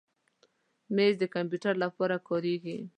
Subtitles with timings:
[0.95, 2.77] مېز د کمپیوټر لپاره کارېږي.